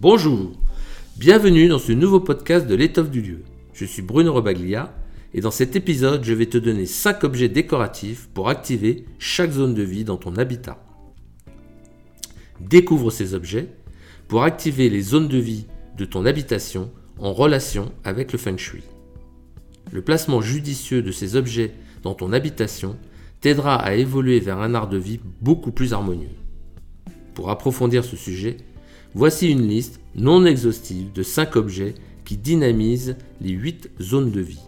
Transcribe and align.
Bonjour, 0.00 0.52
bienvenue 1.16 1.66
dans 1.66 1.80
ce 1.80 1.90
nouveau 1.90 2.20
podcast 2.20 2.68
de 2.68 2.76
l'étoffe 2.76 3.10
du 3.10 3.20
lieu. 3.20 3.42
Je 3.72 3.84
suis 3.84 4.00
Bruno 4.00 4.32
Robaglia 4.32 4.94
et 5.34 5.40
dans 5.40 5.50
cet 5.50 5.74
épisode, 5.74 6.22
je 6.22 6.34
vais 6.34 6.46
te 6.46 6.56
donner 6.56 6.86
5 6.86 7.24
objets 7.24 7.48
décoratifs 7.48 8.28
pour 8.32 8.48
activer 8.48 9.06
chaque 9.18 9.50
zone 9.50 9.74
de 9.74 9.82
vie 9.82 10.04
dans 10.04 10.16
ton 10.16 10.36
habitat. 10.36 10.80
Découvre 12.60 13.10
ces 13.10 13.34
objets 13.34 13.70
pour 14.28 14.44
activer 14.44 14.88
les 14.88 15.02
zones 15.02 15.26
de 15.26 15.38
vie 15.38 15.66
de 15.96 16.04
ton 16.04 16.26
habitation 16.26 16.92
en 17.18 17.32
relation 17.32 17.90
avec 18.04 18.30
le 18.30 18.38
feng 18.38 18.56
shui. 18.56 18.84
Le 19.90 20.02
placement 20.02 20.40
judicieux 20.40 21.02
de 21.02 21.10
ces 21.10 21.34
objets 21.34 21.72
dans 22.04 22.14
ton 22.14 22.32
habitation 22.32 22.96
t'aidera 23.40 23.74
à 23.74 23.94
évoluer 23.94 24.38
vers 24.38 24.58
un 24.58 24.76
art 24.76 24.88
de 24.88 24.96
vie 24.96 25.18
beaucoup 25.40 25.72
plus 25.72 25.92
harmonieux. 25.92 26.36
Pour 27.34 27.50
approfondir 27.50 28.04
ce 28.04 28.16
sujet, 28.16 28.58
Voici 29.14 29.50
une 29.50 29.66
liste 29.66 30.00
non 30.14 30.44
exhaustive 30.44 31.12
de 31.12 31.22
5 31.22 31.56
objets 31.56 31.94
qui 32.24 32.36
dynamisent 32.36 33.16
les 33.40 33.50
8 33.50 33.90
zones 34.00 34.30
de 34.30 34.40
vie. 34.40 34.60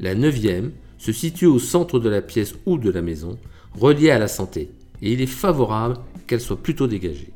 La 0.00 0.14
neuvième 0.14 0.72
se 0.98 1.12
situe 1.12 1.46
au 1.46 1.58
centre 1.58 1.98
de 1.98 2.08
la 2.08 2.22
pièce 2.22 2.54
ou 2.64 2.78
de 2.78 2.90
la 2.90 3.02
maison, 3.02 3.38
reliée 3.78 4.10
à 4.10 4.18
la 4.18 4.28
santé, 4.28 4.70
et 5.02 5.12
il 5.12 5.20
est 5.20 5.26
favorable 5.26 5.98
qu'elle 6.26 6.40
soit 6.40 6.62
plutôt 6.62 6.86
dégagée. 6.86 7.32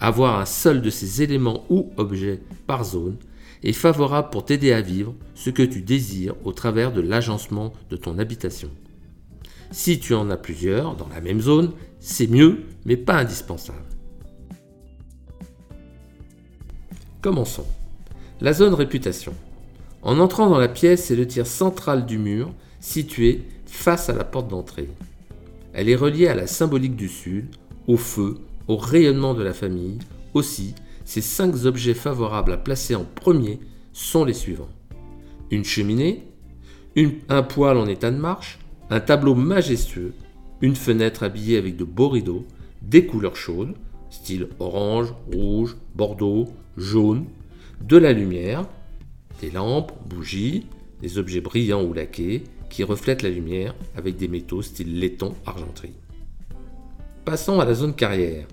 Avoir 0.00 0.38
un 0.38 0.44
seul 0.44 0.82
de 0.82 0.90
ces 0.90 1.22
éléments 1.22 1.64
ou 1.70 1.90
objets 1.96 2.40
par 2.66 2.84
zone 2.84 3.16
est 3.62 3.72
favorable 3.72 4.30
pour 4.30 4.44
t'aider 4.44 4.72
à 4.72 4.80
vivre 4.80 5.14
ce 5.34 5.50
que 5.50 5.62
tu 5.62 5.80
désires 5.80 6.34
au 6.44 6.52
travers 6.52 6.92
de 6.92 7.00
l'agencement 7.00 7.72
de 7.88 7.96
ton 7.96 8.18
habitation. 8.18 8.68
Si 9.70 9.98
tu 9.98 10.12
en 10.12 10.28
as 10.28 10.36
plusieurs 10.36 10.96
dans 10.96 11.08
la 11.08 11.20
même 11.20 11.40
zone, 11.40 11.72
c'est 12.00 12.26
mieux, 12.26 12.64
mais 12.84 12.96
pas 12.96 13.18
indispensable. 13.18 13.91
Commençons. 17.22 17.66
La 18.40 18.52
zone 18.52 18.74
réputation. 18.74 19.32
En 20.02 20.18
entrant 20.18 20.50
dans 20.50 20.58
la 20.58 20.66
pièce, 20.66 21.04
c'est 21.04 21.14
le 21.14 21.24
tiers 21.24 21.46
central 21.46 22.04
du 22.04 22.18
mur, 22.18 22.52
situé 22.80 23.44
face 23.64 24.08
à 24.08 24.12
la 24.12 24.24
porte 24.24 24.48
d'entrée. 24.48 24.88
Elle 25.72 25.88
est 25.88 25.94
reliée 25.94 26.26
à 26.26 26.34
la 26.34 26.48
symbolique 26.48 26.96
du 26.96 27.08
Sud, 27.08 27.46
au 27.86 27.96
feu, 27.96 28.38
au 28.66 28.76
rayonnement 28.76 29.34
de 29.34 29.44
la 29.44 29.52
famille. 29.52 30.00
Aussi, 30.34 30.74
ces 31.04 31.20
cinq 31.20 31.64
objets 31.64 31.94
favorables 31.94 32.54
à 32.54 32.56
placer 32.56 32.96
en 32.96 33.04
premier 33.04 33.60
sont 33.92 34.24
les 34.24 34.34
suivants. 34.34 34.70
Une 35.52 35.64
cheminée, 35.64 36.24
un 37.28 37.44
poêle 37.44 37.76
en 37.76 37.86
état 37.86 38.10
de 38.10 38.18
marche, 38.18 38.58
un 38.90 38.98
tableau 38.98 39.36
majestueux, 39.36 40.12
une 40.60 40.74
fenêtre 40.74 41.22
habillée 41.22 41.56
avec 41.56 41.76
de 41.76 41.84
beaux 41.84 42.08
rideaux, 42.08 42.44
des 42.82 43.06
couleurs 43.06 43.36
chaudes, 43.36 43.76
style 44.12 44.48
orange, 44.60 45.14
rouge, 45.32 45.76
bordeaux, 45.94 46.48
jaune, 46.76 47.24
de 47.82 47.96
la 47.96 48.12
lumière, 48.12 48.66
des 49.40 49.50
lampes, 49.50 49.92
bougies, 50.06 50.66
des 51.00 51.18
objets 51.18 51.40
brillants 51.40 51.82
ou 51.82 51.92
laqués 51.92 52.44
qui 52.68 52.84
reflètent 52.84 53.22
la 53.22 53.30
lumière 53.30 53.74
avec 53.96 54.16
des 54.16 54.28
métaux 54.28 54.62
style 54.62 55.00
laiton, 55.00 55.34
argenterie. 55.46 55.94
Passons 57.24 57.58
à 57.58 57.64
la 57.64 57.74
zone 57.74 57.94
carrière. 57.94 58.46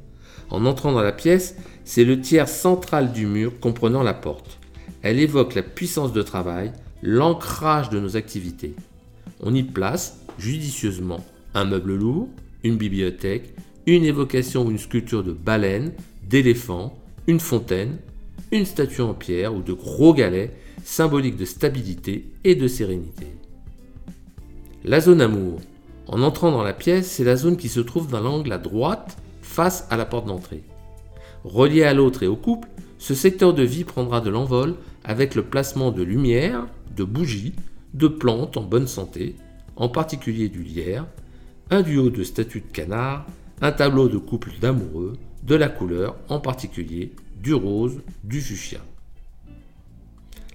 En 0.49 0.66
entrant 0.66 0.93
dans 0.93 1.01
la 1.01 1.11
pièce, 1.11 1.55
c'est 1.83 2.05
le 2.05 2.21
tiers 2.21 2.49
central 2.49 3.11
du 3.11 3.27
mur 3.27 3.59
comprenant 3.59 4.01
la 4.01 4.13
porte. 4.13 4.59
Elle 5.01 5.19
évoque 5.19 5.55
la 5.55 5.61
puissance 5.61 6.13
de 6.13 6.21
travail, 6.21 6.71
l'ancrage 7.03 7.89
de 7.89 7.99
nos 7.99 8.16
activités. 8.17 8.75
On 9.41 9.53
y 9.53 9.63
place 9.63 10.19
judicieusement 10.38 11.23
un 11.53 11.66
meuble 11.66 11.95
lourd, 11.95 12.29
une 12.63 12.77
bibliothèque, 12.77 13.53
une 13.85 14.05
évocation 14.05 14.66
ou 14.66 14.72
une 14.72 14.77
sculpture 14.77 15.23
de 15.23 15.33
baleine, 15.33 15.94
d'éléphant, 16.27 16.97
une 17.27 17.39
fontaine, 17.39 17.97
une 18.52 18.66
statue 18.66 19.02
en 19.02 19.13
pierre 19.13 19.53
ou 19.53 19.61
de 19.61 19.73
gros 19.73 20.13
galets, 20.13 20.53
symboliques 20.83 21.38
de 21.38 21.45
stabilité 21.45 22.25
et 22.44 22.56
de 22.56 22.67
sérénité. 22.67 23.28
La 24.84 25.00
zone 25.00 25.22
amour. 25.22 25.59
En 26.07 26.22
entrant 26.23 26.51
dans 26.51 26.63
la 26.63 26.73
pièce, 26.73 27.12
c'est 27.12 27.23
la 27.23 27.35
zone 27.35 27.57
qui 27.57 27.69
se 27.69 27.79
trouve 27.79 28.09
dans 28.09 28.22
l'angle 28.22 28.51
à 28.51 28.57
droite 28.57 29.17
face 29.41 29.85
à 29.90 29.97
la 29.97 30.06
porte 30.06 30.25
d'entrée. 30.25 30.63
Relié 31.44 31.84
à 31.84 31.94
l'autre 31.94 32.23
et 32.23 32.28
au 32.28 32.35
couple, 32.35 32.67
ce 32.97 33.13
secteur 33.13 33.53
de 33.53 33.63
vie 33.63 33.84
prendra 33.84 34.19
de 34.22 34.29
l'envol 34.29 34.75
avec 35.03 35.35
le 35.35 35.44
placement 35.44 35.91
de 35.91 36.03
lumière, 36.03 36.67
de 36.96 37.03
bougies, 37.03 37.53
de 37.94 38.07
plantes 38.07 38.57
en 38.57 38.63
bonne 38.63 38.88
santé, 38.88 39.35
en 39.75 39.90
particulier 39.90 40.50
du 40.50 40.63
lierre, 40.63 41.06
un 41.69 41.81
duo 41.81 42.09
de 42.09 42.23
statues 42.23 42.61
de 42.61 42.72
canard, 42.73 43.25
un 43.62 43.72
tableau 43.72 44.08
de 44.08 44.18
couple 44.18 44.52
d'amoureux, 44.62 45.18
de 45.44 45.56
la 45.56 45.70
couleur, 45.70 46.16
en 46.30 46.40
particulier 46.40 47.14
du 47.42 47.53
rose, 47.53 48.00
du 48.24 48.42
fuchsia. 48.42 48.80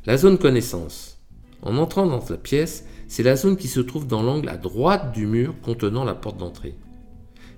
La 0.07 0.17
zone 0.17 0.39
connaissance. 0.39 1.19
En 1.63 1.79
entrant 1.79 2.07
dans 2.07 2.23
la 2.29 2.37
pièce, 2.37 2.87
c'est 3.09 3.23
la 3.23 3.37
zone 3.37 3.57
qui 3.57 3.69
se 3.69 3.81
trouve 3.81 4.07
dans 4.07 4.23
l'angle 4.23 4.49
à 4.49 4.57
droite 4.57 5.13
du 5.13 5.27
mur 5.27 5.55
contenant 5.63 6.05
la 6.05 6.15
porte 6.15 6.37
d'entrée. 6.37 6.75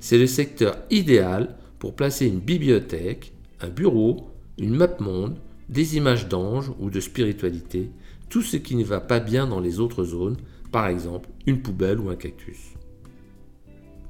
C'est 0.01 0.19
le 0.19 0.27
secteur 0.27 0.77
idéal 0.91 1.57
pour 1.78 1.95
placer 1.95 2.27
une 2.27 2.41
bibliothèque, 2.41 3.33
un 3.61 3.69
bureau, 3.69 4.28
une 4.59 4.75
map 4.75 5.01
monde, 5.01 5.39
des 5.69 5.97
images 5.97 6.28
d'anges 6.28 6.71
ou 6.78 6.91
de 6.91 7.01
spiritualité, 7.01 7.91
tout 8.28 8.43
ce 8.43 8.57
qui 8.57 8.77
ne 8.77 8.84
va 8.84 9.01
pas 9.01 9.21
bien 9.21 9.47
dans 9.47 9.61
les 9.61 9.81
autres 9.81 10.05
zones, 10.05 10.37
par 10.71 10.87
exemple 10.87 11.28
une 11.47 11.63
poubelle 11.63 12.01
ou 12.01 12.11
un 12.11 12.17
cactus. 12.17 12.59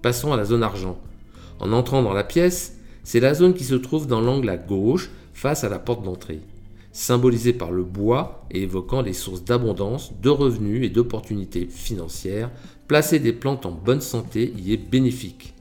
Passons 0.03 0.33
à 0.33 0.37
la 0.37 0.45
zone 0.45 0.63
argent. 0.63 0.99
En 1.61 1.72
entrant 1.72 2.03
dans 2.03 2.12
la 2.12 2.25
pièce, 2.25 2.78
c'est 3.05 3.21
la 3.21 3.34
zone 3.34 3.55
qui 3.55 3.65
se 3.65 3.75
trouve 3.75 4.06
dans 4.06 4.21
l'angle 4.21 4.49
à 4.49 4.56
gauche 4.56 5.11
face 5.33 5.65
à 5.65 5.69
la 5.69 5.78
porte 5.78 6.05
d'entrée, 6.05 6.41
symbolisée 6.93 7.53
par 7.53 7.71
le 7.71 7.84
bois 7.84 8.47
et 8.50 8.62
évoquant 8.62 9.03
les 9.03 9.12
sources 9.12 9.44
d'abondance, 9.44 10.12
de 10.21 10.28
revenus 10.28 10.84
et 10.84 10.91
d'opportunités 10.91 11.67
financières. 11.67 12.50
Placer 12.89 13.19
des 13.19 13.33
plantes 13.33 13.67
en 13.67 13.72
bonne 13.72 14.00
santé 14.00 14.53
y 14.56 14.72
est 14.72 14.77
bénéfique. 14.77 15.55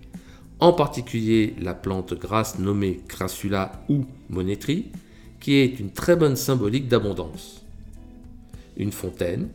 En 0.59 0.73
particulier 0.73 1.53
la 1.59 1.73
plante 1.73 2.13
grasse 2.13 2.59
nommée 2.59 3.01
Crassula 3.07 3.83
ou 3.89 4.05
Monétrie, 4.29 4.85
qui 5.39 5.55
est 5.55 5.79
une 5.79 5.91
très 5.91 6.15
bonne 6.15 6.35
symbolique 6.35 6.87
d'abondance. 6.87 7.63
Une 8.77 8.91
fontaine, 8.91 9.49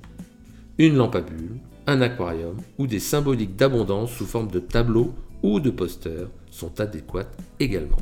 une 0.79 0.97
lampe 0.97 1.17
à 1.17 1.21
bulles, 1.21 1.59
un 1.87 2.01
aquarium 2.03 2.57
ou 2.79 2.87
des 2.87 3.01
symboliques 3.01 3.57
d'abondance 3.57 4.13
sous 4.13 4.27
forme 4.27 4.51
de 4.51 4.61
tableaux 4.61 5.15
ou 5.43 5.61
de 5.61 5.71
posters 5.71 6.29
sont 6.51 6.81
adéquates 6.81 7.37
également. 7.59 7.97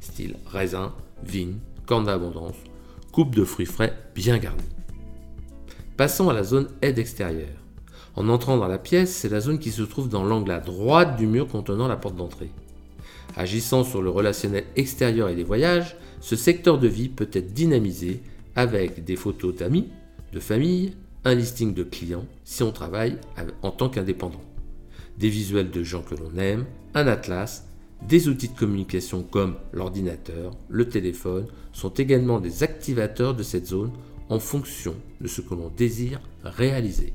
Style 0.00 0.36
raisin, 0.46 0.94
vigne, 1.22 1.58
corne 1.86 2.06
d'abondance, 2.06 2.56
coupe 3.12 3.34
de 3.34 3.44
fruits 3.44 3.66
frais 3.66 3.96
bien 4.14 4.38
garnis. 4.38 4.62
Passons 5.96 6.28
à 6.28 6.32
la 6.32 6.44
zone 6.44 6.68
aide 6.82 6.98
extérieure. 6.98 7.48
En 8.16 8.28
entrant 8.28 8.56
dans 8.56 8.68
la 8.68 8.78
pièce, 8.78 9.14
c'est 9.14 9.28
la 9.28 9.40
zone 9.40 9.58
qui 9.58 9.70
se 9.70 9.82
trouve 9.82 10.08
dans 10.08 10.24
l'angle 10.24 10.50
à 10.50 10.60
droite 10.60 11.16
du 11.16 11.26
mur 11.26 11.46
contenant 11.46 11.88
la 11.88 11.96
porte 11.96 12.16
d'entrée. 12.16 12.50
Agissant 13.36 13.84
sur 13.84 14.02
le 14.02 14.10
relationnel 14.10 14.64
extérieur 14.76 15.28
et 15.28 15.34
les 15.34 15.44
voyages, 15.44 15.96
ce 16.20 16.36
secteur 16.36 16.78
de 16.78 16.88
vie 16.88 17.08
peut 17.08 17.30
être 17.32 17.52
dynamisé 17.52 18.22
avec 18.56 19.04
des 19.04 19.16
photos 19.16 19.54
d'amis, 19.54 19.88
de 20.32 20.40
famille, 20.40 20.94
un 21.24 21.34
listing 21.34 21.74
de 21.74 21.82
clients 21.82 22.26
si 22.44 22.62
on 22.62 22.72
travaille 22.72 23.18
en 23.62 23.70
tant 23.70 23.88
qu'indépendant 23.88 24.40
des 25.20 25.28
visuels 25.28 25.70
de 25.70 25.84
gens 25.84 26.02
que 26.02 26.14
l'on 26.14 26.40
aime, 26.40 26.64
un 26.94 27.06
atlas, 27.06 27.66
des 28.08 28.28
outils 28.28 28.48
de 28.48 28.58
communication 28.58 29.22
comme 29.22 29.56
l'ordinateur, 29.72 30.56
le 30.70 30.88
téléphone 30.88 31.46
sont 31.74 31.90
également 31.90 32.40
des 32.40 32.62
activateurs 32.62 33.34
de 33.34 33.42
cette 33.42 33.66
zone 33.66 33.92
en 34.30 34.40
fonction 34.40 34.94
de 35.20 35.28
ce 35.28 35.42
que 35.42 35.54
l'on 35.54 35.70
désire 35.76 36.22
réaliser. 36.42 37.12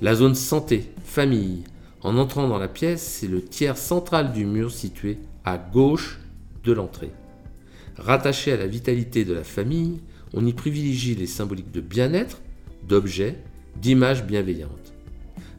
La 0.00 0.14
zone 0.14 0.34
santé, 0.34 0.90
famille. 1.04 1.64
En 2.00 2.16
entrant 2.16 2.48
dans 2.48 2.58
la 2.58 2.68
pièce, 2.68 3.02
c'est 3.02 3.26
le 3.26 3.42
tiers 3.42 3.76
central 3.76 4.32
du 4.32 4.46
mur 4.46 4.72
situé 4.72 5.18
à 5.44 5.58
gauche 5.58 6.18
de 6.64 6.72
l'entrée. 6.72 7.10
Rattaché 7.98 8.52
à 8.52 8.56
la 8.56 8.66
vitalité 8.66 9.26
de 9.26 9.34
la 9.34 9.44
famille, 9.44 10.00
on 10.32 10.46
y 10.46 10.54
privilégie 10.54 11.14
les 11.14 11.26
symboliques 11.26 11.72
de 11.72 11.80
bien-être, 11.82 12.40
d'objets, 12.88 13.36
d'images 13.76 14.24
bienveillantes 14.24 14.94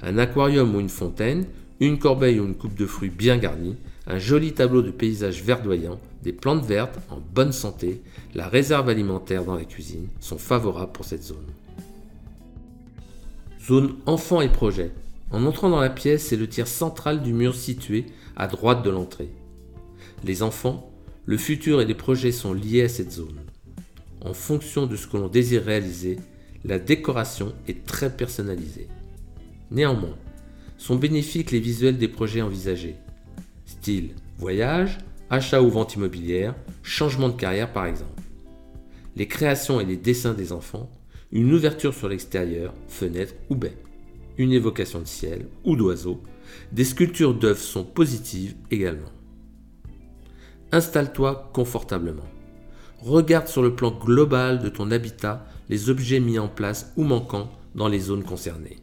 un 0.02 0.18
aquarium 0.18 0.76
ou 0.76 0.80
une 0.80 0.90
fontaine, 0.90 1.46
une 1.80 2.00
corbeille 2.00 2.40
ou 2.40 2.46
une 2.46 2.56
coupe 2.56 2.76
de 2.76 2.86
fruits 2.86 3.10
bien 3.10 3.38
garnie, 3.38 3.78
un 4.08 4.18
joli 4.18 4.54
tableau 4.54 4.82
de 4.82 4.92
paysage 4.92 5.44
verdoyant, 5.44 6.00
des 6.24 6.34
plantes 6.34 6.66
vertes 6.66 7.00
en 7.10 7.20
bonne 7.34 7.52
santé, 7.52 8.02
la 8.34 8.48
réserve 8.48 8.90
alimentaire 8.90 9.46
dans 9.46 9.56
la 9.56 9.64
cuisine 9.64 10.08
sont 10.20 10.38
favorables 10.38 10.92
pour 10.92 11.06
cette 11.06 11.24
zone. 11.24 11.46
Zone 13.66 13.96
enfants 14.06 14.42
et 14.42 14.50
projets. 14.50 14.92
En 15.32 15.46
entrant 15.46 15.70
dans 15.70 15.80
la 15.80 15.92
pièce, 15.92 16.24
c'est 16.24 16.36
le 16.36 16.48
tiers 16.48 16.68
central 16.68 17.22
du 17.22 17.34
mur 17.34 17.54
situé 17.56 18.06
à 18.36 18.48
droite 18.48 18.84
de 18.84 18.90
l'entrée. 18.90 19.30
Les 20.24 20.42
enfants, 20.42 20.92
le 21.26 21.38
futur 21.38 21.80
et 21.80 21.86
les 21.86 21.94
projets 21.94 22.32
sont 22.32 22.54
liés 22.54 22.84
à 22.84 22.90
cette 22.90 23.12
zone. 23.12 23.40
En 24.22 24.34
fonction 24.34 24.88
de 24.88 24.96
ce 24.96 25.08
que 25.08 25.18
l'on 25.18 25.28
désire 25.28 25.64
réaliser, 25.64 26.18
la 26.66 26.80
décoration 26.80 27.54
est 27.68 27.86
très 27.86 28.10
personnalisée. 28.10 28.88
Néanmoins, 29.72 30.18
sont 30.78 30.96
bénéfiques 30.96 31.52
les 31.52 31.60
visuels 31.60 31.98
des 31.98 32.08
projets 32.08 32.42
envisagés. 32.42 32.96
Style 33.66 34.16
voyage, 34.38 34.98
achat 35.30 35.62
ou 35.62 35.70
vente 35.70 35.96
immobilière, 35.96 36.56
changement 36.82 37.30
de 37.30 37.36
carrière 37.36 37.72
par 37.72 37.86
exemple. 37.86 38.24
Les 39.16 39.28
créations 39.28 39.80
et 39.80 39.86
les 39.86 39.98
dessins 39.98 40.34
des 40.34 40.52
enfants, 40.54 40.90
une 41.32 41.54
ouverture 41.54 41.94
sur 41.94 42.10
l'extérieur, 42.10 42.74
fenêtre 42.88 43.36
ou 43.50 43.56
baie, 43.56 43.78
une 44.38 44.54
évocation 44.54 45.00
de 45.00 45.08
ciel 45.08 45.48
ou 45.66 45.76
d'oiseau, 45.76 46.24
des 46.72 46.86
sculptures 46.86 47.36
d'œuvres 47.36 47.60
sont 47.60 47.84
positives 47.84 48.56
également. 48.72 49.12
Installe-toi 50.72 51.52
confortablement. 51.54 52.28
Regarde 53.00 53.48
sur 53.48 53.62
le 53.62 53.76
plan 53.76 53.92
global 53.92 54.60
de 54.60 54.70
ton 54.70 54.92
habitat 54.92 55.46
les 55.70 55.90
objets 55.90 56.20
mis 56.20 56.40
en 56.40 56.48
place 56.48 56.94
ou 56.96 57.04
manquants 57.04 57.52
dans 57.76 57.88
les 57.88 58.00
zones 58.00 58.24
concernées. 58.24 58.78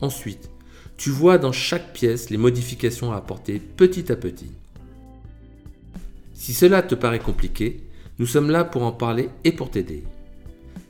Ensuite, 0.00 0.50
tu 0.96 1.10
vois 1.10 1.38
dans 1.38 1.52
chaque 1.52 1.92
pièce 1.92 2.30
les 2.30 2.36
modifications 2.36 3.12
à 3.12 3.16
apporter 3.16 3.58
petit 3.58 4.10
à 4.12 4.16
petit. 4.16 4.50
Si 6.34 6.54
cela 6.54 6.82
te 6.82 6.94
paraît 6.94 7.18
compliqué, 7.18 7.80
nous 8.18 8.26
sommes 8.26 8.50
là 8.50 8.64
pour 8.64 8.82
en 8.82 8.92
parler 8.92 9.30
et 9.44 9.52
pour 9.52 9.70
t'aider. 9.70 10.04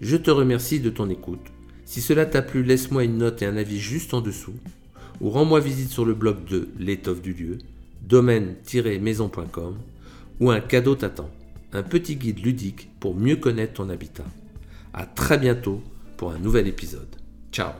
Je 0.01 0.17
te 0.17 0.31
remercie 0.31 0.81
de 0.81 0.91
ton 0.91 1.11
écoute. 1.11 1.47
Si 1.85 2.01
cela 2.01 2.25
t'a 2.25 2.43
plu, 2.43 2.63
laisse-moi 2.63 3.05
une 3.05 3.19
note 3.19 3.43
et 3.43 3.47
un 3.47 3.57
avis 3.57 3.81
juste 3.81 4.15
en 4.15 4.21
dessous, 4.21 4.55
ou 5.21 5.31
rends-moi 5.31 5.61
visite 5.61 5.91
sur 5.91 6.05
le 6.05 6.15
blog 6.15 6.45
de 6.45 6.69
l'étoffe 6.79 7.21
du 7.21 7.33
lieu, 7.33 7.59
domaine-maison.com, 8.03 9.77
ou 10.41 10.51
un 10.51 10.61
cadeau 10.61 10.95
t'attend, 10.95 11.31
un 11.73 11.83
petit 11.83 12.17
guide 12.17 12.45
ludique 12.45 12.89
pour 12.99 13.15
mieux 13.15 13.37
connaître 13.37 13.75
ton 13.75 13.91
habitat. 13.91 14.27
A 14.93 15.07
très 15.07 15.39
bientôt 15.39 15.83
pour 16.17 16.33
un 16.33 16.39
nouvel 16.39 16.67
épisode. 16.67 17.17
Ciao 17.53 17.73